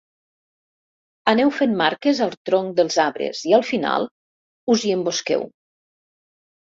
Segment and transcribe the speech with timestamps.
[1.33, 4.07] Aneu fent marques al tronc dels arbres i al final
[4.77, 5.45] us hi embosqueu.